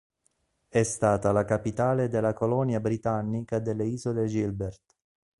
È 0.67 0.81
stata 0.81 1.31
la 1.31 1.45
capitale 1.45 2.07
della 2.09 2.33
colonia 2.33 2.79
britannica 2.79 3.59
delle 3.59 3.85
isole 3.85 4.25
Gilbert. 4.25 4.95